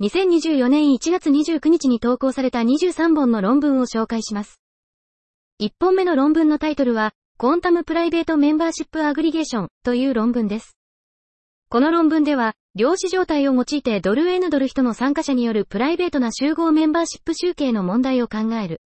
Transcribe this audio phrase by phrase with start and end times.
[0.00, 4.60] 2024年1月29日に投稿された23本の論文を紹介します。
[5.62, 10.76] 1本目の論文のタイトルは、コンタムプライベートメンバーシップアグリゲーションという論文です。
[11.68, 18.80] この論文では、量子状態を用いてドル N ドル人の参加者によるプライベートな集合メンバーシップ集計の問題を考える。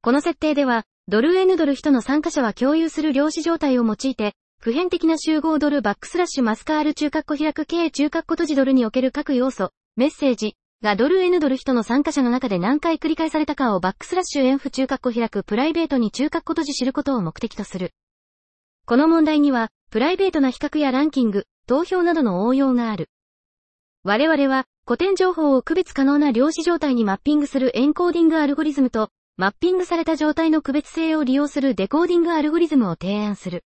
[0.00, 17.92] この設定では、ドル N ドル人の参加者は共有する量子状態を用いて、普遍的な集合ドルバックスラッシュ mathcal 中括弧開く K 中括弧閉じドルにおける各要素、メッセージがドル N ドル人の参加者の中で何回繰り返されたかをバックスラッシュ N 符中括弧開くプライベートに中括弧閉じ知ることを目的とする。
[18.86, 23.08] この問題には、プライベートな比較やランキング、投票などの応用がある。
[24.02, 33.62] 我々は、古典情報を区別可能な量子状態にマッピングするエンコーディングアルゴリズムと、マッピングされた状態の区別性を利用するデコーディングアルゴリズムを提案する。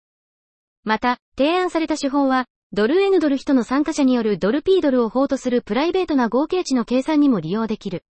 [0.84, 8.02] また、提案された手法は、ドル N ドル人の参加者によるドル P ドルを法とするプライベートな合計値の計算にも利用できる。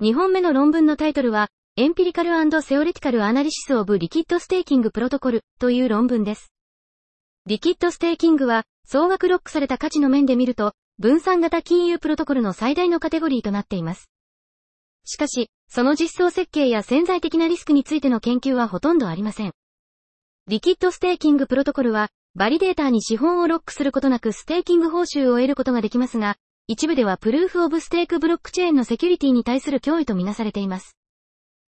[0.00, 2.30] 2本目の論文のタイトルは、 Empirical
[2.62, 6.52] Theoretical Analysis of Liquid Staking Protocol という論文です。
[7.46, 14.08] Liquid Staking は、総額ロックされた価値の面で見ると、分散型金融プロトコルの最大のカテゴリーとなっています。
[15.04, 19.52] しかし、その実装設計や潜在的なリスクについての研究はほとんどありません。
[20.46, 30.98] Liquid Staking Protocol は、バリデーターに資本をロックすることなくステーキング報酬を得ることができますが、一部では Proof of Stake ブロックチェーンのセキュリティに対する脅威とみなされています。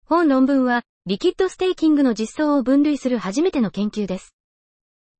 [0.07, 4.35] 本論文は、 Liquid Staking の実装を分類する初めての研究です。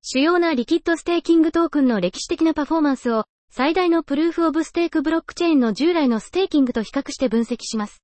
[0.01, 8.01] 主要な Liquid Staking トークンの歴史的なパフォーマンスを、最大の Proof of Stake ブロックチェーンの従来のステーキングと比較して分析します。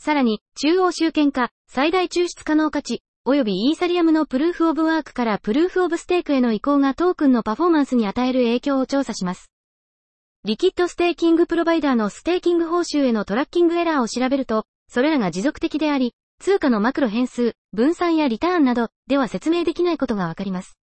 [0.00, 9.52] さらに、中央集権化、最大抽出可能価値、及びイーサリアムの Proof of Work から Proof of Stake への移行がトークンのパフォーマンスに与える影響を調査します。
[10.44, 20.76] Liquid Staking プロバイダーのステーキング報酬への Tracking Error を調べると、それらが持続的であり、通貨のマクロ変数、分散やリターンなどでは説明できないことがわかります。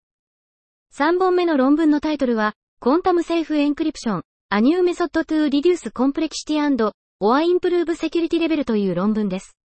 [0.95, 9.57] 3本目の論文のタイトルは、 Quantum-Safe Encryption、A New Method to Reduce Complexityオアインプルーブセキュリティレベルという論文です。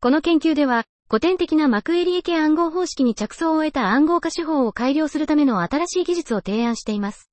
[0.00, 7.28] この研究では、古典的なマクエリエ系暗号方式に着想を得た暗号化手法を改良するための新しい技術を提案しています。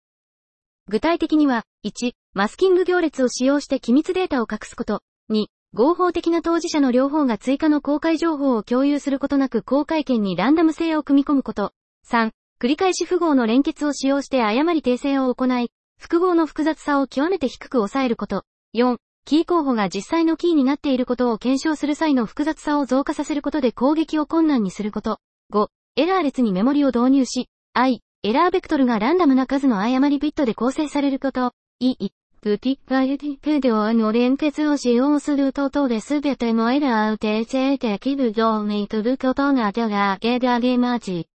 [0.88, 5.04] 具体的には、1、マスキング行列を使用して機密データを隠すこと。
[5.30, 5.46] 2、
[5.76, 11.72] 合法的な当事者の両方が追加の公開情報を共有することなく公開権にランダム性を組み込むこと。
[12.10, 18.44] 3、繰り返し符号の連結を使用して誤り訂正を行い、複合の複雑さを極めて低く抑えること。
[18.74, 25.20] 4、キー候補が実際のキーになっていることを検証する際の複雑さを増加させることで攻撃を困難にすること。
[25.52, 25.68] 5、
[25.98, 31.52] エラー列にメモリを導入し、i、エラーベクトルがランダムな数の誤りビットで構成されること。
[31.82, 31.98] e、
[32.40, 41.28] プティガイティプデオの連結を使用することで全てのエラーを訂正できるようにすることがでがげだげまじ。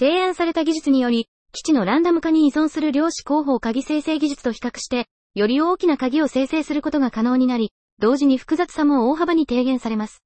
[0.00, 10.22] 提案された技術により、基底のランダム化に依存する量子広報鍵生成技術と比較して、より大きな鍵を生成することが可能になり、同時に複雑さも大幅に低減されます。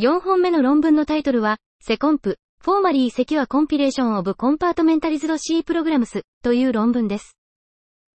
[0.00, 7.36] 4本目の論文のタイトルは、セコンプ、フォーマリーセキュアコンピレーションオブコンパートメンタリズド C プログラムスという論文です。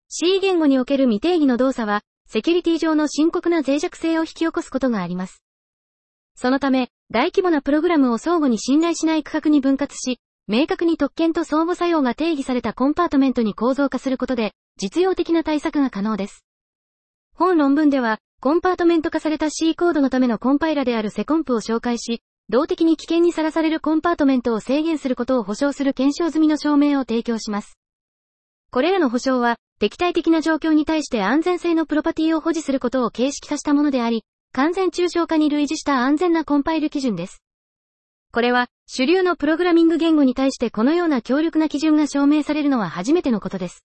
[0.07, 5.43] C 言語における未定義の動作は、セキュリティ上の深刻な脆弱性を引き起こすことがあります。
[6.35, 10.21] そのため、大規模なプログラムを相互に信頼しない区画に分割し、
[10.51, 16.43] 明確に特権と相互作用が定義されたコンパートメントに構造化することで、実用的な対策が可能です。
[17.33, 27.77] 本論文では、コンパートメント化された C コードのためのコンパイラであるセコンプを紹介し、動的に危険にさらされるコンパートメントを制限することを保証する検証済みの証明を提供します。
[28.71, 37.41] これらの保証は、敵対的な状況に対して安全性のプロパティを保持することを形式化したものであり、完全抽象化に類似した安全なコンパイル基準です。
[38.33, 43.83] これは、主流のプログラミング言語に対してこのような強力な基準が証明されるのは初めてのことです。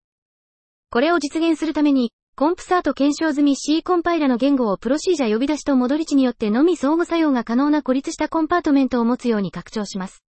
[0.91, 10.23] これを実現するために、コンプサート検証済み C コンパイラの言語をプロシージャ呼び出しと戻り値によってのみ相互作用が可能な孤立したコンパートメントを持つように拡張します。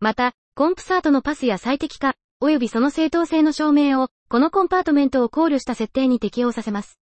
[0.00, 6.98] また、コンプサートのパスや最適化、及びその正当性の証明を、このコンパートメントを考慮した設定に適用させます。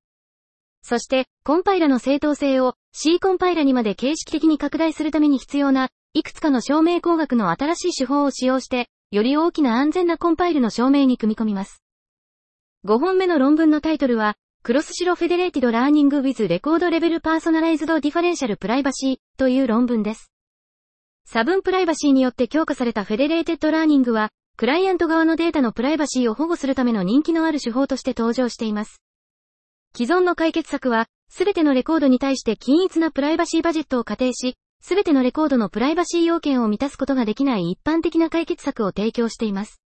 [0.83, 11.83] そして、コンパイラの正当性を C コンパイラにまで形式的に拡大するために必要な、いくつかの証明工学の新しい手法を使用して、より大きな安全なコンパイルの証明に組み込みます。
[12.85, 20.31] 5本目の論文のタイトルは、 Cross-Silo Federated Learning with Record-Level Personalized Differential Privacy という論文です。
[21.25, 29.01] 差分プライバシーによって強化された Federated Learning は、クライアント側のデータのプライバシーを保護するための人気のある手法として登場しています。
[29.97, 39.81] 既存の解決策は、すべてのレコードに対して均一なプライバシーバジェットを仮定し、すべてのレコードのプライバシー要件を満たすことができない一般的な解決策を提供しています。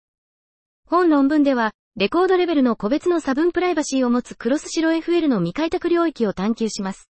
[0.87, 7.11] 本論文では、レコードレベルの個別の差分プライバシーを持つクロスシロ FL の未開拓領域を探求します。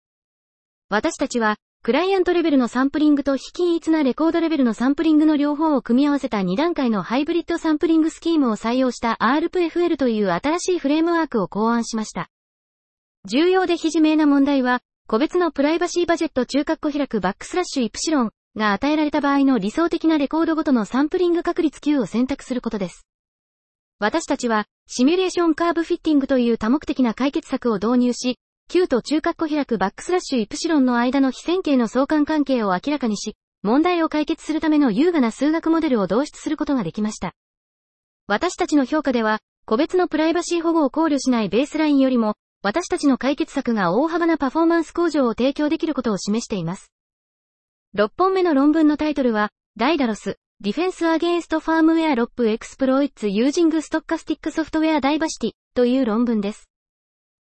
[0.89, 12.31] 私たちは、クライアントレベルのサンプリングと非均一なレコードレベルのサンプリングの両方を組み合わせた2段階のハイブリッドサンプリングスキームを採用した ARPFL という新しいフレームワークを考案しました。
[13.27, 23.07] 重要で非自明な問題は、個別のプライバシーバジェット中括弧開くバックスラッシュイプシロンが与えられた場合の理想的なレコードごとのサンプリング確率 Q を選択することです。
[23.99, 28.39] 私たちは、シミュレーションカーブフィッティングという多目的な解決策を導入し、
[28.71, 37.35] Q と中括弧開くバックスラッシュイプシロンの間の非線形の相関関係を明らかにし、問題を解決するための優雅な数学モデルを導出することができました。
[38.27, 46.91] 私たちの評価では、個別のプライバシー保護を考慮しないベースラインよりも、私たちの解決策が大幅なパフォーマンス向上を提供できることを示しています。
[47.95, 56.71] 6本目の論文のタイトルは、ダイダロス、ディフェンスアゲンストファームウェアロップエクスプロイッツユージングストッカスティックソフトウェアダイバシティという論文です。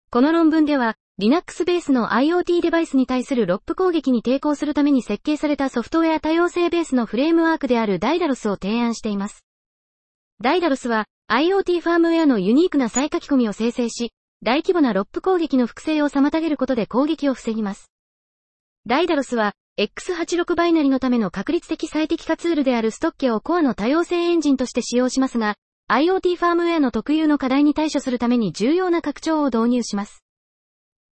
[0.09, 9.45] この論文では、Linux ベースの IoT デバイスに対する ROP 攻撃に抵抗するために設計されたソフトウェア多様性ベースのフレームワークであるダイダロスを提案しています。
[10.41, 14.11] ダイダロスは IoT ファームウェアのユニークな再書き込みを生成し、
[14.45, 17.93] 大規模なロップ攻撃の複製を妨げることで攻撃を防ぎます。
[18.87, 25.55] ダイダロスは、X86 バイナリのための確率的最適化ツールであるストッケをコアの多様性エンジンとして使用しますが、
[25.89, 30.25] IoT ファームウェアの特有の課題に対処するために重要な拡張を導入します。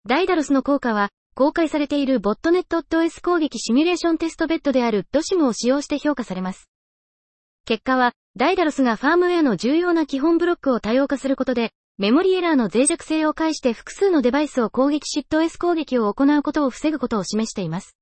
[0.07, 6.67] ダイダロスの効果は、公開されているボットネット OS 攻撃シミュレーションテストベッドである DOSIM を使用して評価されます。
[7.65, 17.97] 結果は、ダイダロスがファームウェアの重要な基本ブロックを多様化することで、メモリエラーの脆弱性を介して複数のデバイスを攻撃し TOS 攻撃を行うことを防ぐことを示しています。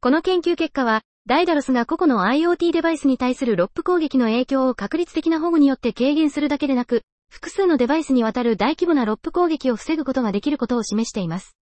[0.00, 11.56] この研究結果は、ダイダロスが個々の IoT デバイスに対するロップ攻撃の影響を確率的な保護によって軽減するだけでなく、複数のデバイスにわたる大規模なロップ攻撃を防ぐことができることを示しています。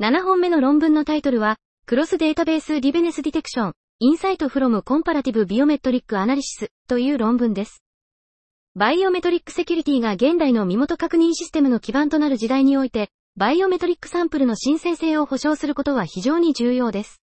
[0.00, 1.56] 7本目の論文のタイトルは、
[1.86, 7.82] Cross-Database Liveness Detection、Insights from Comparative Biometric Analysis という論文です。
[8.74, 17.20] Biometric Security が現代の身元確認システムの基盤となる時代において、 Biometric サンプルの真正性を保証することは非常に重要です。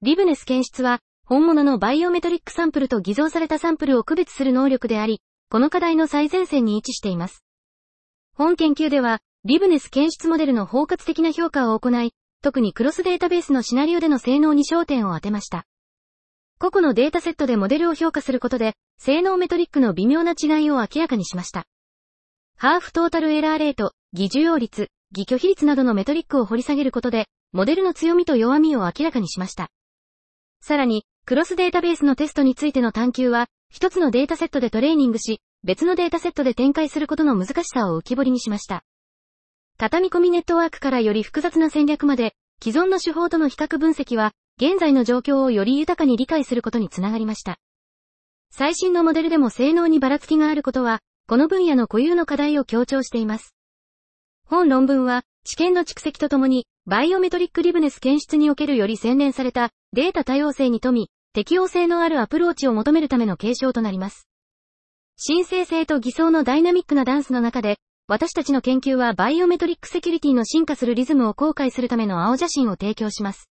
[0.00, 5.20] Liveness 検出は、本物の Biometric サンプルと偽造されたサンプルを区別する能力であり、
[5.50, 7.44] この課題の最前線に位置しています。
[8.32, 12.12] 本研究では、 Liveness 検出モデルの包括的な評価を行い、
[12.42, 15.66] 特にクロスデータベースのシナリオでの性能に焦点を当てました。
[16.58, 21.64] 個々のデータセットでモデルを評価することで、性能メトリックの微妙な違いを明らかにしました。
[22.56, 29.68] ハーフトータルエラーレート、偽受容率、偽拒否率などのメトリックを掘り下げることで、モデルの強みと弱みを明らかにしました。
[30.62, 38.82] さらに、クロスデータベースのテストについての探求は、一つのデータセットでトレーニングし、別のデータセットで展開することの難しさを浮き彫りにしました。
[39.76, 47.58] 畳み込みネットワークからより複雑な戦略まで、既存の手法との比較分析は、現在の状況をより豊かに理解することにつながりました。
[48.50, 53.54] 最新のモデルでも性能にばらつきがあることは、この分野の固有の課題を強調しています。
[54.46, 64.26] 本論文は、知見の蓄積とともに、バイオメトリックリブネス検出におけるより洗練されたデータ多様性に富み、適応性のあるアプローチを求めるための継承となります。
[65.18, 67.76] 申請性と偽装のダイナミックなダンスの中で、
[68.08, 73.50] 私たちの研究はバイオメトリックセキュリティの進化するリズムを公開するための青写真を提供します。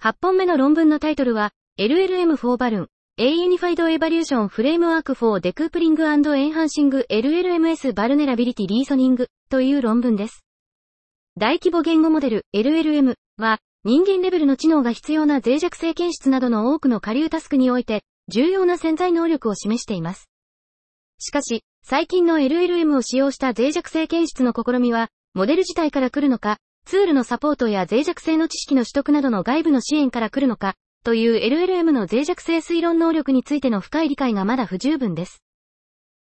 [0.00, 2.86] 8本目の論文のタイトルは、LLM for Balloon,
[3.18, 10.44] A Unified Evaluation Framework for Decoupling and Enhancing LLMS Vulnerability Reasoning という論文です。
[11.36, 20.28] 大規模言語モデル LLM は、人間レベルの知能が必要な脆弱性検出などの多くの下流タスクにおいて、重要な潜在能力を示しています。
[21.18, 35.42] しかし、最近の LLM を使用した脆弱性検出の試みは、モデル自体から来るのか、ツールのサポートや脆弱性の知識の取得などの外部の支援から来るのか、という LLM の脆弱性推論能力についての深い理解がまだ不十分です。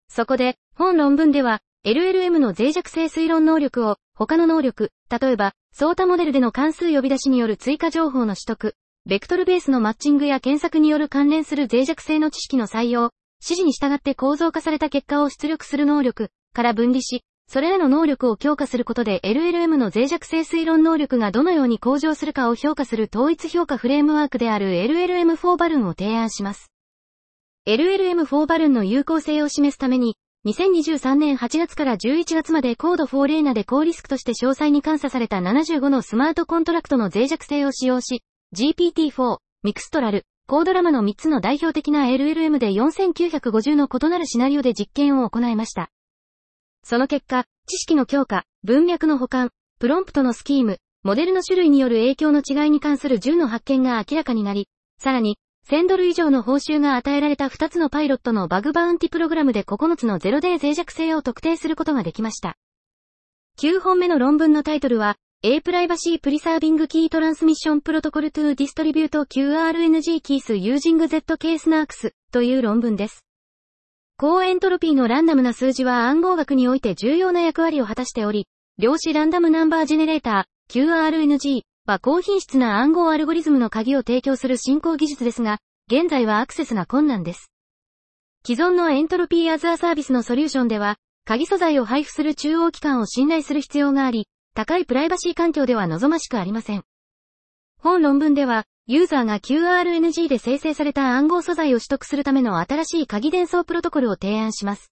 [0.08, 8.76] そこで、本論文では、LLM の脆弱性推論能力を他の能力、例えば、ソータモデルでの関数呼び出しによる追加情報の取得、
[9.08, 13.10] ベクトルベースのマッチングや検索による関連する脆弱性の知識の採用、
[13.44, 26.72] 指示に従って構造化された結果を出力する能力から分離し、それらの能力を強化することで LLM の脆弱性推論能力がどのように向上するかを評価する統一評価フレームワークである LLM4 バルーンを提案します。
[27.68, 30.16] LLM4 バルーンの有効性を示すために、
[30.46, 38.24] 2023年8月から11月までコード4レーナで高リスクとして詳細に監査された75のスマートコントラクトの脆弱性を使用し、
[38.56, 45.90] GPT-4、ミクストラル、コードラマの3つの代表的な LLM で4950の異なるシナリオで実験を行いました。
[46.84, 54.68] その結果、知識の強化、文脈の保管、プロンプトのスキーム、モデルの種類による影響の違いに関する10の発見が明らかになり、
[55.00, 55.38] さらに、
[55.70, 62.58] 1000ドル以上の報酬が与えられた2つのパイロットのバグバウンティプログラムで9つのゼロデー脆弱性を特定することができました。
[63.60, 73.26] 9本目の論文のタイトルは、A プライバシープリサービングキートランスミッションプロトコルトゥディストリビュート QRNG キースユージング Z ケースナークスという論文です。
[74.22, 78.46] 高エントロピーのランダムな数字は暗号学において重要な役割を果たしており、
[78.78, 85.58] 量子 Random Number Generator、QRNG は高品質な暗号アルゴリズムの鍵を提供する新興技術ですが、
[85.92, 87.52] 現在はアクセスが困難です。
[88.46, 96.84] 既存の Entropy as a Service のソリューションでは、鍵素材を配布する中央機関を信頼する必要があり、高いプライバシー環境では望ましくありません。
[97.80, 104.92] 本論文では、ユーザーが QRNG で生成された暗号素材を取得するための新しい鍵伝送プロトコルを提案します。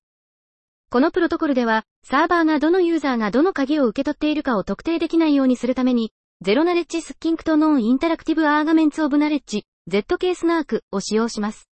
[0.89, 11.67] このプロトコルでは、サーバーがどのユーザーがどの鍵を受け取っているかを特定できないようにするために、ゼロナレッジスッキンクトノンインタラクティブアーガメンツオブナレッジ、Z ケースナークを使用します。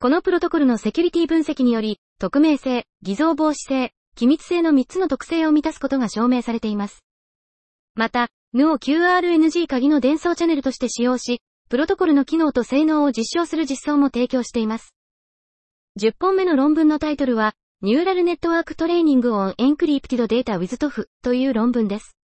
[0.00, 7.04] このプロトコルのセキュリティ分析により、匿名性、偽造防止性、機密性の3つの特性を満たすことが証明されています。
[7.94, 14.94] また、NU を QRNG 鍵の伝送チャンネルとして使用し、プロトコルの機能と性能を実証する実装も提供しています。
[16.00, 17.52] 10本目の論文のタイトルは、
[17.82, 22.16] Neural Network Training on Encrypted Data with TFHE という論文です。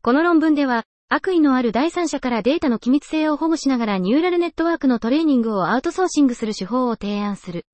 [0.00, 7.66] この論文では、悪意のある第三者からデータの機密性を保護しながらニューラルネットワークのトレーニングをアウトソーシングする手法を提案する。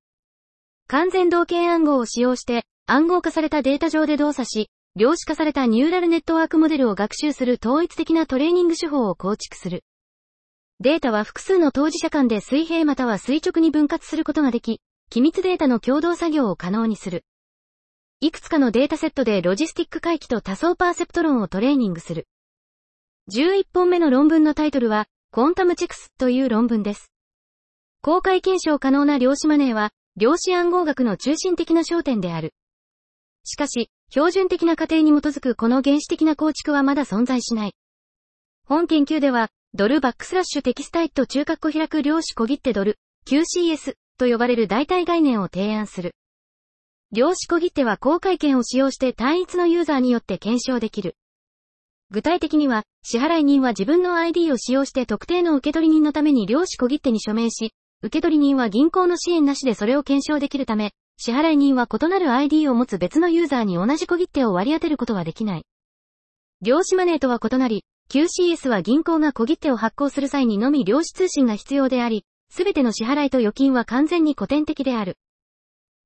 [0.88, 9.84] 完全同型暗号を使用して暗号化されたデータ上で動作し、量子化されたニューラルネットワークモデルを学習する統一的なトレーニング手法を構築する。
[10.80, 17.24] データは複数の当事者間で水平または垂直に分割することができ、機密データの共同作業を可能にする。
[18.20, 22.26] いくつかのデータセットでロジスティック回帰と多層パーセプト論をトレーニングする。
[23.32, 27.12] 11本目の論文のタイトルは、コンタムチェクスという論文です。
[28.02, 32.54] 公開検証可能な量子マネーは、量子暗号学の中心的な焦点である。
[33.44, 37.74] しかし、標準的な過程に基づくこの原始的な構築はまだ存在しない。
[38.66, 46.16] 本研究では、ドルバックスラッシュテキスタイト中括弧開く量子小切手ドル、QCS と呼ばれる代替概念を提案する。
[47.12, 51.14] 量子小切手は公開権を使用して単一のユーザーによって検証できる。
[52.10, 60.90] 具体的には、支払い人は自分の ID を使用して特定の受取人のために量子小切手に署名し、受取人は銀行の支援なしでそれを検証できるため、
[61.22, 65.66] 支払い人は異なる ID を持つ別のユーザーに同じ小切手を割り当てることはできない。
[66.62, 75.18] 量子マネーとは異なり、QCS は銀行が小切手を発行する際にのみ量子通信が必要であり、すべての支払いと預金は完全に古典的である。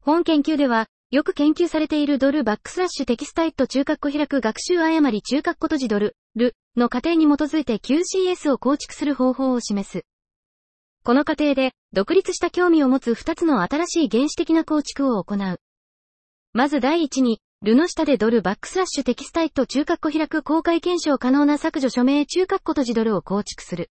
[0.02, 10.02] 本研究では、よく研究されているドルバックスラッシュテキスタイト中括弧開く学習誤り中括弧閉じドル、ルの過程に基づいて QCS を構築する方法を示す。
[11.06, 15.60] この過程で、独立した興味を持つ2つの新しい原始的な構築を行う。
[16.54, 23.90] まず第一に、ルの下でドルバックスラッシュテキスタイト中括弧開く公開検証可能な削除署名中括弧閉じドルを構築する。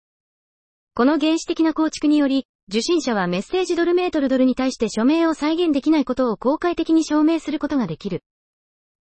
[0.94, 8.22] この原始的な構築により、受信者はメッセージドルメートルドルに対して署名を再現できないことを公開的に証明することができる。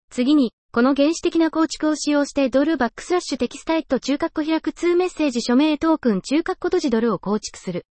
[0.10, 7.86] 次に、この原始的な構築を使用してドルバックスラッシュテキスタイト中括弧開く2メッセージ署名トークン中括弧閉じドルを構築する。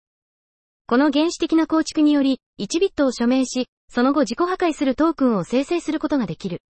[0.90, 6.62] この原始的な構築により、1ビットを署名し、その後自己破壊するトークンを生成することができる。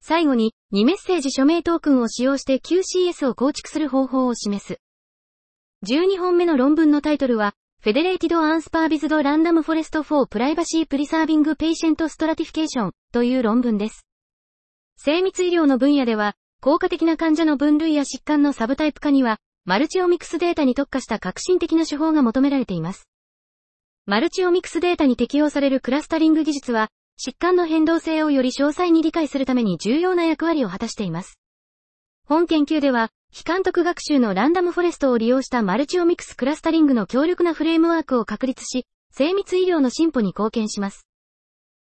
[0.00, 4.80] 最後に、2メッセージ署名トークンを使用して QCS を構築する方法を示す。
[5.86, 14.04] 12本目の論文のタイトルは、Federated Unsupervised Random Forest for Privacy Preserving Patient Stratification という論文です。
[14.96, 23.07] 精密医療の分野では、効果的な患者の分類や疾患のサブタイプ化には、マルチオミクスデータに特化した革新的な手法が求められています。
[24.08, 26.88] マルチオミクスデータに適用されるクラスタリング技術は、
[27.22, 31.38] 疾患の変動性をより詳細に理解するために重要な役割を果たしています。
[32.24, 41.06] 本研究では、非監督学習のランダムフォレストを利用したマルチオミクスクラスタリングの強力なフレームワークを確立し、精密医療の進歩に貢献します。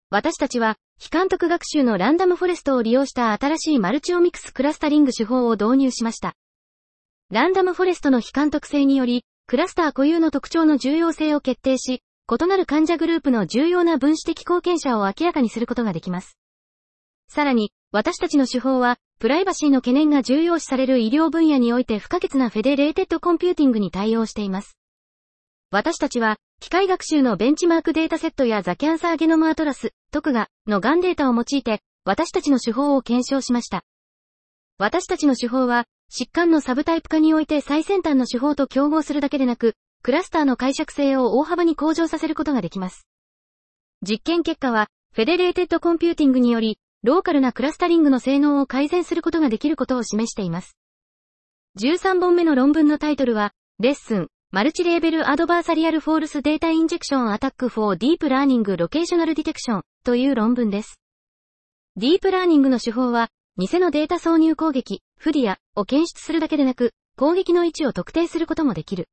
[0.10, 6.34] 私たちは、非監督学習のランダムフォレストを利用した新しいマルチオミクスクラスタリング手法を導入しました。
[7.32, 16.38] ランダムフォレストの非監督性により、クラスター固有の特徴の重要性を決定し、異なる患者グループの重要な分子的貢献者を明らかにすることができます。
[17.28, 24.78] さらに、私たちの手法は、プライバシーの懸念が重要視される医療分野において不可欠な federated computing に対応しています。
[25.72, 33.84] 私たちは、機械学習のベンチマークデータセットや The Cancer Genome Atlas、TCGA、のガンデータを用いて、私たちの手法を検証しました。
[34.78, 43.08] 私たちの手法は、疾患のサブタイプ化において最先端の手法と競合するだけでなく、クラスターの解釈性を大幅に向上させることができます。
[44.02, 50.78] 実験結果は、 federated computing により、ローカルなクラスタリングの性能を改善することができることを示しています。
[51.80, 61.00] 13本目の論文のタイトルは、 LESSON、Multi-Label Adversarial False Data Injection Attack for Deep Learning Locational Detection という論文です。
[61.98, 69.08] ディープラーニングの手法は、偽のデータ挿入攻撃、 FDIA を検出するだけでなく、攻撃の位置を特定することもできる。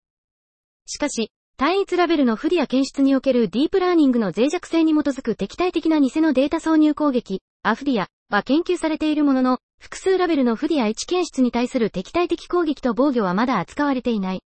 [0.86, 14.42] しかし、単一ラベルの FDIA 検出におけるディープラーニングの脆弱性に基づく敵対的な偽のデータ挿入攻撃、 AFDIA は研究されているものの、複数ラベルの FDIA 1検出に対する敵対的攻撃と防御はまだ扱われていない。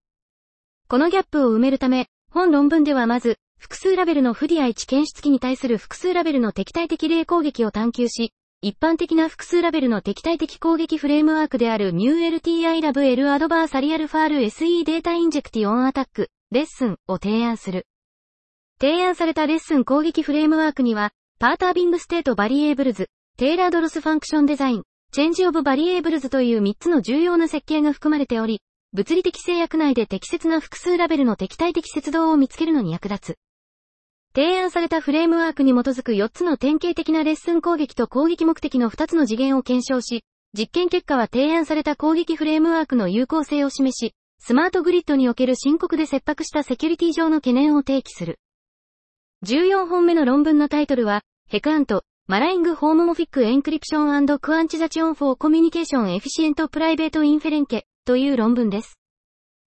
[0.89, 17.87] このギャップを埋めるため、本論文ではまず、複数ラベルの FDIA 1検出器に対する複数ラベルの敵対的例攻撃を探求し、一般的な複数ラベルの敵対的攻撃フレームワークである MuLTI Lab L アドバーサリアルファール SE データインジェクティオンアタックレッスンを提案する。
[18.81, 28.61] 提案された LESSON 攻撃フレームワークには、 Perturbing State Variables、Tailored Loss Function Design、Change of Variables という3つの重要な設計が含まれており、
[28.93, 33.39] 物理的制約内で適切な複数ラベルの敵対的摂動を見つけるのに役立つ。
[34.39, 40.23] 提案されたフレームワークに基づく4つの典型的な LESSON 攻撃と攻撃目的の2つの次元を検証し、
[40.57, 48.39] 実験結果は提案された攻撃フレームワークの有効性を示し、スマートグリッドにおける深刻で切迫したセキュリティ上の懸念を提起する。
[49.45, 59.01] 14本目の論文のタイトルは、 HEQuant、Marrying Homomorphic Encryption Quantization for Communication Efficient Private Inference という論文です。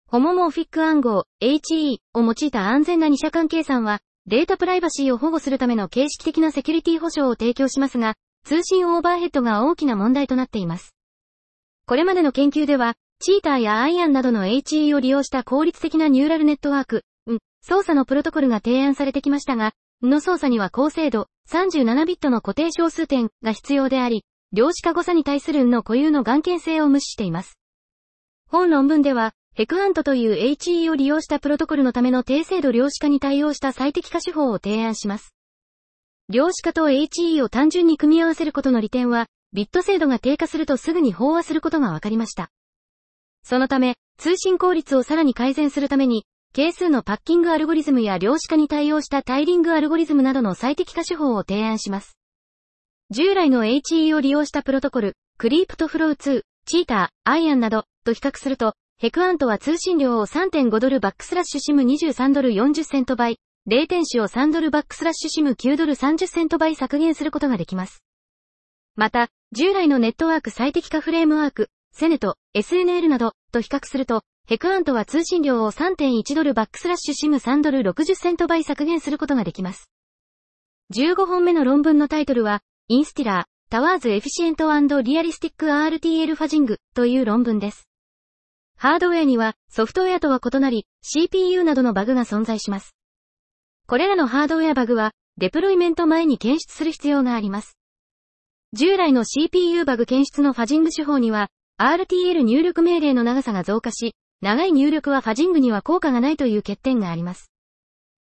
[0.06, 10.94] ホモモフィック暗号 HE を用いた安全な二者間計算は、データプライバシーを保護するための形式的なセキュリティ保障を提供しますが、通信オーバーヘッドが大きな問題となっています。
[11.86, 27.58] これまでの研究では、チーターやアイアンなどの HE を利用した効率的なニューラルネットワーク、ん、操作のプロトコルが提案されてきましたが、の操作には高精度、37ビットの固定小数点が必要であり、量子化誤差に対するんの固有の眼見性を無視しています。
[28.48, 35.34] 本論文では、ヘクアントという HE を利用したプロトコルのための低精度量子化に対応した最適化手法を提案します。
[36.30, 42.50] 量子化と HE を単純に組み合わせることの利点は、ビット精度が低下するとすぐに飽和することが分かりました。
[43.42, 52.16] そのため、通信効率をさらに改善するために、係数のパッキングアルゴリズムや量子化に対応したタイリングアルゴリズムなどの最適化手法を提案します。
[53.10, 68.04] 従来の HE を利用したプロトコル、クリープトフロー2、チーター、アイアンなどと比較すると、HEQuant は通信量を3.5ドルバックスラッシュ sim 23ドル40セント倍、レイテンシを3ドルバックスラッシュ sim 9ドル30セント倍削減することができます。
[68.96, 79.90] また、従来のネットワーク最適化フレームワーク、 SENet、SNL などと比較すると、 HEQuant は通信量を3.1ドルバックスラッシュ sim 3ドル60セント倍削減することができます。
[80.94, 84.66] 15本目の論文のタイトルは、 INSTILLER、Towards Efficient
[85.00, 87.89] リアリスティック RTL ファジングという論文です。
[88.82, 92.96] ハードウェアにはソフトウェアとは異なり CPU などのバグが存在します。
[93.86, 97.76] これらのハードウェアバグはデプロイメント前に検出する必要があります。
[98.72, 107.52] 従来の CPU バグ検出のファジング手法には RTL 入力命令の長さが増加し、長い入力はファジングには効果がないという欠点があります。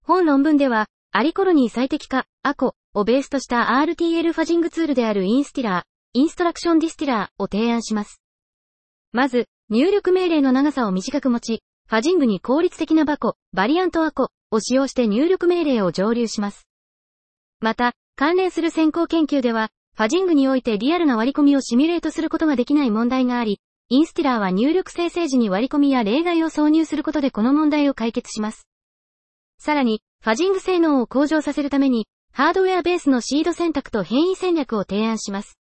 [0.04, 8.20] 本論文では、アリコロニー最適化、 ACO をベースとした RTL ファジングツールである INSTILLER、Instruction Distiller を提案します。
[9.10, 16.68] まず、入力命令の長さを短く保ち、ファジングに効率的な VACO、Variant ACO を使用して入力命令を蒸留します。
[17.58, 28.68] また、関連する先行研究では、ファジングにおいてリアルな割り込みをシミュレートすることができない問題があり、 INSTILLER は入力生成時に割り込みや例外を挿入することでこの問題を解決します。
[29.58, 35.58] さらに、ファジング性能を向上させるために、ハードウェアベースのシード選択と変異戦略を提案します。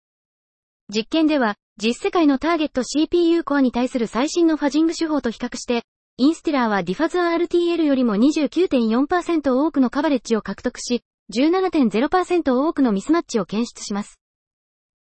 [0.91, 5.83] 実験では、実世界のターゲット CPU コアに対する最新のファジング手法と比較して、
[6.17, 14.19] INSTILLER はディファズ RTL よりも29.4%多くのカバレッジを獲得し、17.0%多くのミスマッチを検出します。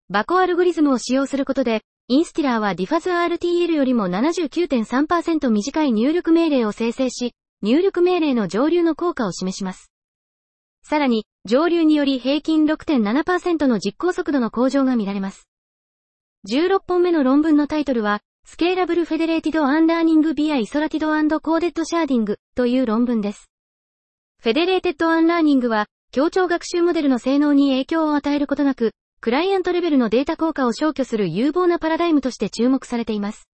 [0.09, 9.93] VACO アルゴリズムを使用することで、 INSTILLER はディファズ RTL よりも79.3%短い入力命令を生成し、入力命令の蒸留の効果を示します。
[10.83, 15.47] さらに、蒸留により平均6.7%の実行速度の向上が見られます。
[16.47, 23.49] 16本目の論文のタイトルは、 Scalable Federated Unlearning via Isolated Coded Sharding という論文です。
[24.43, 33.49] federated unlearning は、協調学習モデルの性能に影響を与えることなく、クライアントレベルのデータ効果を消去する有望なパラダイムとして注目されています。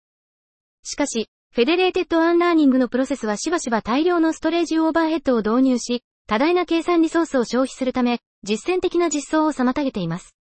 [0.84, 10.36] しかし、 federated unlearning のプロセスはしばしば大量のストレージオーバーヘッドを導入し、多大な計算リソースを消費するため、実践的な実装を妨げています。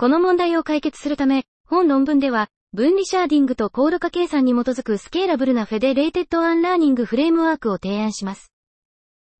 [0.00, 8.52] この問題を解決するため、本論文では、分離シャーディングとコード化計算に基づくスケーラブルな federated unlearning フレームワークを提案します。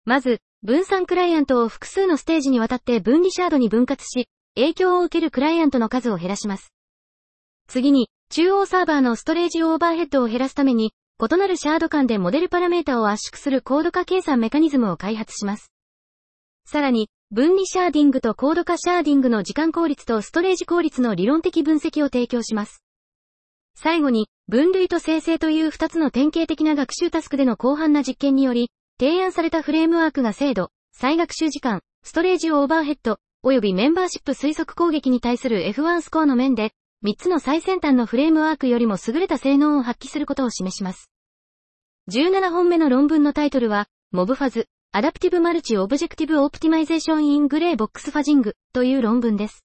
[0.05, 6.73] まず、分散クライアントを複数のステージにわたって分離シャードに分割し、影響を受けるクライアントの数を減らします。
[7.69, 15.71] 次に、中央サーバーのストレージオーバーヘッドを減らすために、異なるシャード間でモデルパラメータを圧縮するコード化計算メカニズムを開発します。
[16.67, 22.83] さらに、分離シャーディングとコード化シャーディングの時間効率とストレージ効率の理論的分析を提供します。
[23.75, 36.71] 最後に、分類と生成という2つの典型的な学習タスクでの広範な実験により、提案されたフレームワークが精度、再学習時間、ストレージオーバーヘッド、及びメンバーシップ推測攻撃に対する F1 スコアの面で、
[37.05, 41.11] 3つの最先端のフレームワークよりも優れた性能を発揮することを示します。
[42.11, 49.63] 17本目の論文のタイトルは、 MobFuzz、Adaptive Multi-objective Optimization in Gray-box Fuzzing という論文です。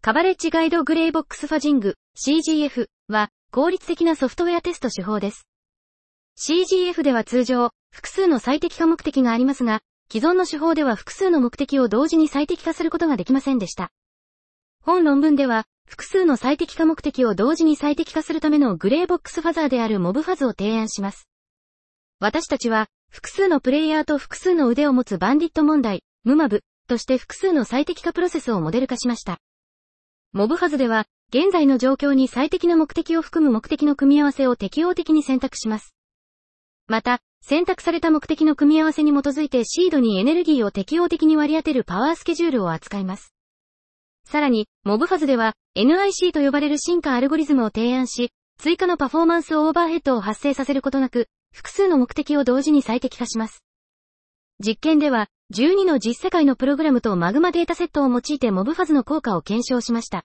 [0.00, 5.46] Coverage-guided gray-box fuzzing CGF は効率的なソフトウェアテスト手法です。
[6.38, 13.90] CGF では通常複数の最適化目的がありますが、既存の手法では複数の目的を同時に最適化することができませんでした。
[14.80, 21.28] 本論文では複数の最適化目的を同時に最適化するための gray-box fuzzer である MobFuzz を提案します。
[22.18, 29.36] 私たちは複数のプレイヤーと複数の腕を持つバンディット問題、ムマブ、として複数の最適化プロセスをモデル化しました。
[30.32, 35.94] モブファズでは、現在の状況に最適な目的を含む目的の組み合わせを適応的に選択します。
[36.88, 43.34] また、選択された目的の組み合わせに基づいてシードにエネルギーを適応的に割り当てるパワースケジュールを扱います。
[44.24, 53.62] さらに、モブファズでは、NIC と呼ばれる進化アルゴリズムを提案し、追加のパフォーマンスオーバーヘッドを発生させることなく、複数の目的を同時に最適化します。
[54.58, 60.24] 実験では、12の実世界のプログラムとマグマデータセットを用いてモブファズの効果を検証しました。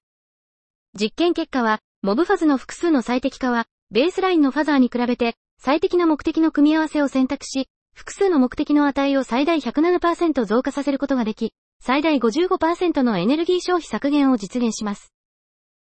[0.99, 15.11] 実験結果は、モブファズの複数の最適化は、ベースラインのファザーに比べて、最適な目的の組み合わせを選択し、複数の目的の値を最大107%増加させることができ、最大55%のエネルギー消費削減を実現します。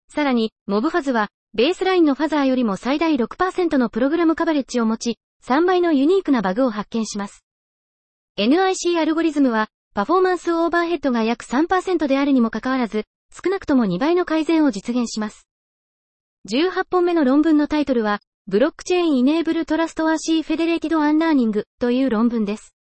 [0.09, 7.45] さらに、 MobFuzz は、ベースラインのファザーよりも最大6%のプログラムカバレッジを持ち、3倍のユニークなバグを発見します。
[8.39, 15.47] NIC アルゴリズムは、パフォーマンスオーバーヘッドが約3%であるにもかかわらず、少なくとも2倍の改善を実現します。
[16.49, 22.73] 18本目の論文のタイトルは、 Blockchain-enabled Trustworthy Federated Unlearning という論文です。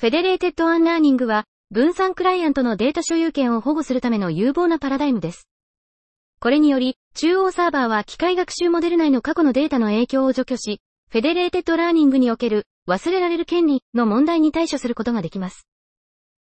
[0.00, 5.46] Federated unlearning は、分散クライアントのデータ所有権を保護するための有望なパラダイムです。
[6.38, 15.66] これにより、中央サーバーは機械学習モデル内の過去のデータの影響を除去し、 federated learning における忘れられる権利の問題に対処することができます。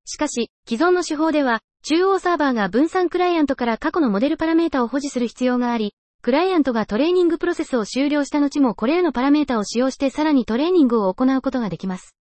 [0.06, 12.16] しかし、既存の手法では、中央サーバーが分散クライアントから過去のモデルパラメータを保持する必要があり、クライアントがトレーニングプロセスを終了した後もこれらのパラメータを使用してさらにトレーニングを行うことができます。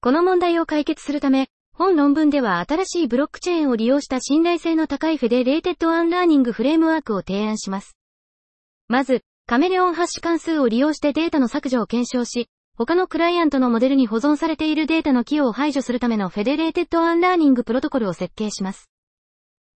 [0.00, 7.96] この問題を解決するため、本論文では新しいブロックチェーンを利用した信頼性の高い federated unlearning フレームワークを提案します。
[8.88, 18.90] まず、カメレオンハッシュ関数を利用してデータの削除を検証し、他のクライアントのモデルに保存されているデータの寄与を排除するための federated unlearning プロトコルを設計します。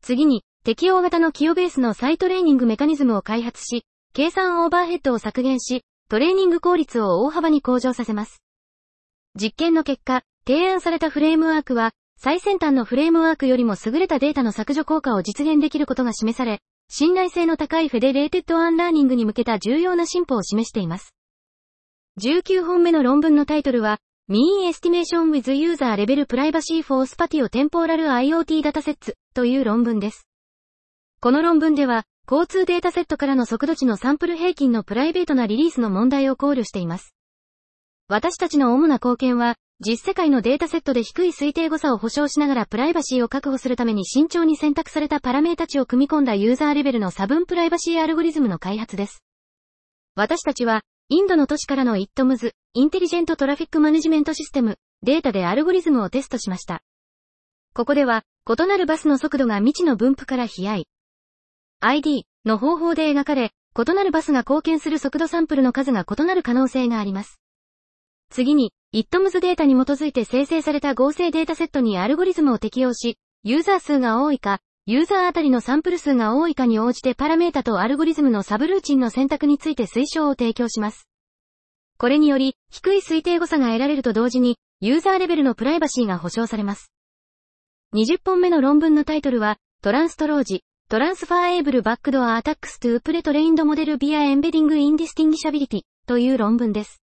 [0.02, 3.84] 次に、適応型の寄与ベースの再トレーニングメカニズムを開発し、
[4.14, 8.42] 計算オーバーヘッドを削減し、トレーニング効率を大幅に向上させます。
[9.36, 21.14] 実験の結果、提案されたフレームワークは、最先端のフレームワークよりも優れたデータの削除効果を実現できることが示され、信頼性の高い federated unlearning に向けた重要な進歩を示しています。
[22.22, 24.00] 19本目の論文のタイトルは、
[24.30, 30.28] Mean Estimation with User Level Privacy for Spatio Temporal IoT Datasets という論文です。
[31.22, 37.16] この論文では、交通データセットからの速度値のサンプル平均のプライベートなリリースの問題を考慮しています。
[38.08, 49.24] 私たちの主な貢献は、実世界のデータセットで低い推定誤差を保証しながらプライバシーを確保するために慎重に選択されたパラメータ値を組み込んだユーザーレベルの差分プライバシーアルゴリズムの開発です。
[50.16, 56.82] 私たちは、インドの都市からの ITMS、インテリジェントトラフィックマネジメントシステム、データでアルゴリズムをテストしました。
[57.74, 60.84] ここでは、異なるバスの速度が未知の分布から飛合。
[61.80, 67.40] ID の方法で描かれ、異なるバスが貢献する速度サンプルの数が異なる可能性があります。
[68.30, 81.08] 次に、ITMS データに基づいて生成された合成データセットにアルゴリズムを適用し、ユーザー数が多いか、ユーザーあたりのサンプル数が多いかに応じてパラメータとアルゴリズムのサブルーチンの選択について推奨を提供します。
[81.98, 86.92] これにより、低い推定誤差が得られると同時に、ユーザーレベルのプライバシーが保証されます。
[87.94, 97.02] 20本目の論文のタイトルは、 TransTroj、Transferable Backdoor Attacks to Pre-trained Models via Embedding Indistinguishability という論文です。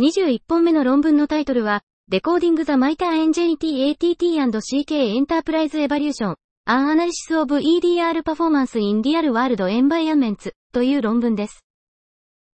[0.00, 6.34] 21本目の論文のタイトルは、Decoding the MITRE NGT ATT and CK Enterprise Evaluation
[6.66, 11.62] An Analysis of EDR Performance in Real World Environments という論文です。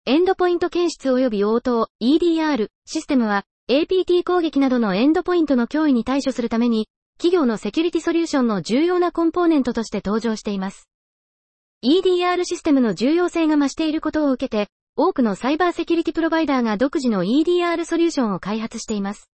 [0.05, 10.89] エンドポイント検出及び応答 EDR システムは APT 攻撃などのエンドポイントの脅威に対処するために、企業のセキュリティソリューションの重要なコンポーネントとして登場しています。
[11.85, 19.31] EDR システムの重要性が増していることを受けて、多くのサイバーセキュリティプロバイダーが独自の EDR ソリューションを開発しています。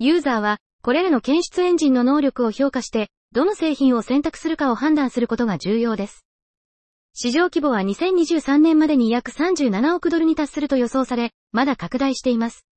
[0.00, 6.24] ユーザーは、これらの検出エンジンの能力を評価して、どの製品を選択するかを判断することが重要です。
[7.14, 12.67] 市場規模は2023年までに約37億ドルに達すると予想され、まだ拡大しています。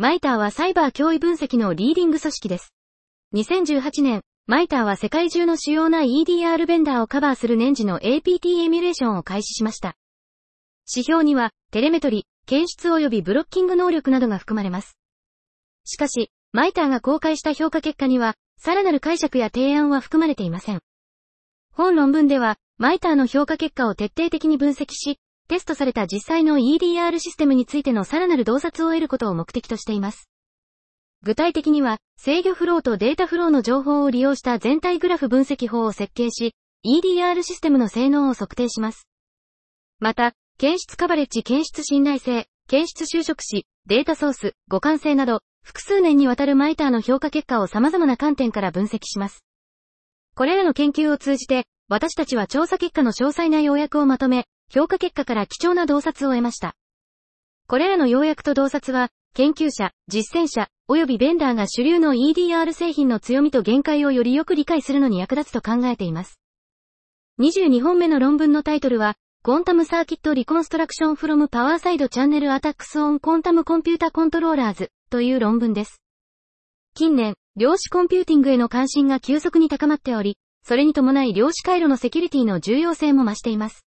[0.00, 2.72] マイターはサイバー脅威分析のリーディング組織です。
[3.34, 9.96] 2018年、マイターは世界中の主要な EDR ベンダーをカバーする年次の APT エミュレーションを開始しました。
[10.88, 14.96] 指標には、テレメトリ、検出及びブロッキング能力などが含まれます。
[15.84, 20.80] しかし、マイターが公開した評価結果には、さらなる解釈や提案は含まれていません。
[21.72, 30.28] 本論文では、マイターの評価結果を徹底的に分析し、テストされた実際の EDR システムについてのさらなる洞察を得ることを目的としています。
[31.22, 39.08] 具体的には、制御フローとデータフローの情報を利用した全体グラフ分析法を設計し、EDR システムの性能を測定します。
[40.00, 49.44] また、検出カバレッジ検出信頼性、検出就職史、データソース、互換性など、複数年にわたるマイターの評価結果を様々な観点から分析します。
[50.34, 56.74] これらの研究を通じて、私たちは調査結果の詳細な要約をまとめ、評価結果から貴重な洞察を得ました。
[57.66, 66.40] これらの要約と洞察は、研究者、実践者、及びベンダーが主流の EDR 製品の強みと限界をよりよく理解するのに役立つと考えています。
[67.40, 76.02] 22本目の論文のタイトルは、 Quantum Circuit Reconstruction from Power Side Channel Attacks on Quantum Computer Controllers という論文です。
[76.94, 83.87] 近年、量子コンピューティングへの関心が急速に高まっており、それに伴い量子回路のセキュリティの重要性も増しています。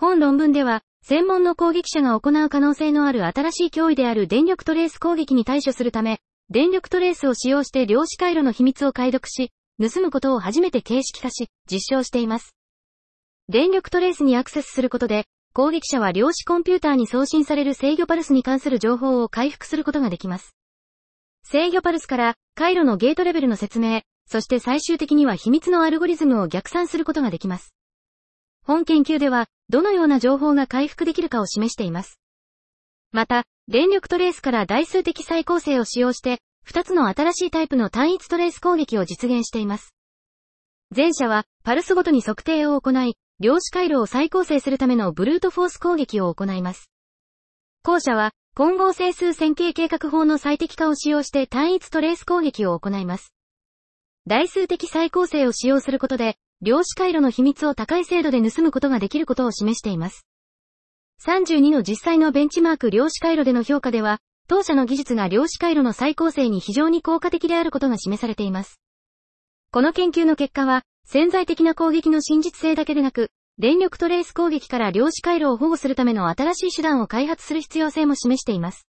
[0.00, 12.54] 本論文では、専門の攻撃者が行う可能性のある新しい脅威である電力トレース攻撃に対処するため、電力トレースを使用して量子回路の秘密を解読し、盗むことを初めて形式化し、実証しています。
[13.48, 20.54] 電力トレースにアクセスすることで、攻撃者は量子コンピューターに送信される制御パルスに関する情報を回復することができます。
[21.42, 27.74] 制御パルスから回路のゲートレベルの説明、そして最終的には秘密のアルゴリズムを逆算することができます。
[28.68, 32.20] 本研究では、どのような情報が回復できるかを示しています。
[33.12, 39.94] また、電力トレースから代数的再構成を使用して、2つの新しいタイプの単一トレース攻撃を実現しています。
[40.94, 46.90] 前者は、パルスごとに測定を行い、量子回路を再構成するためのブルートフォース攻撃を行います。
[47.84, 53.32] 後者は、混合整数線形計画法の最適化を使用して単一トレース攻撃を行います。
[54.26, 60.26] 代数的再構成を使用することで、量子回路の秘密を高い精度で盗むことができることを示しています。
[61.24, 64.18] 32の実際のベンチマーク量子回路での評価では、
[64.48, 68.80] 当社の技術が量子回路の再構成に非常に効果的であることが示されています。
[69.70, 78.88] この研究の結果は、潜在的な攻撃の真実性だけでなく、電力トレース攻撃から量子回路を保護するための新しい手段を開発する必要性も示しています。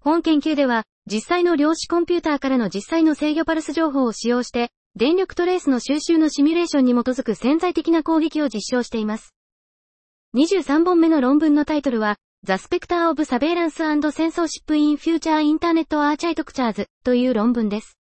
[0.00, 9.34] 本研究では、実際の量子コンピューターからの実際の制御パルス情報を使用して、電力トレースの収集のシミュレーションに基づく潜在的な攻撃を実証しています。
[10.36, 17.96] 23本目の論文のタイトルは、The Spectre of Surveillance and Censorship in Future Internet Architectures という論文です。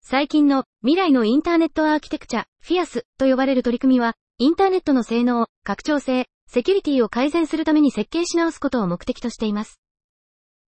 [0.00, 9.78] 最近の未来のインターネットアーキテクチャ、FIAS と呼ばれる取り組みは、インターネットの性能、拡張性、セキュリティを改善するために設計し直すことを目的としています。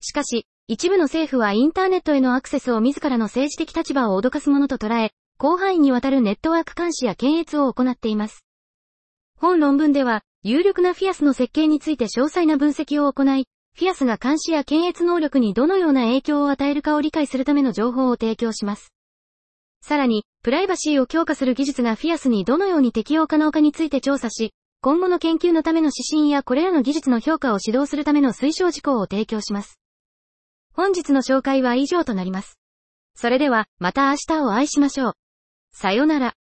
[0.01, 8.44] しかし、一部の政府はインターネットへのアクセスを自らの政治的立場を脅かすものと捉え、広範囲にわたるネットワーク監視や検閲を行っています。
[9.38, 13.46] 本論文では、有力なフィアスの設計について詳細な分析を行い、
[13.77, 18.92] フィアスが監視や検閲能力にどのような影響を与えるかを理解するための情報を提供します。
[19.81, 29.79] さらに、プライバシーを強化する技術がフィアスにどのように適用可能かについて調査し、今後の研究のための指針やこれらの技術の評価を指導するための推奨事項を提供します。
[30.72, 32.59] 本日の紹介は以上となります。
[33.14, 35.12] それでは、また明日をお会いしましょう。
[35.70, 36.38] さよなら。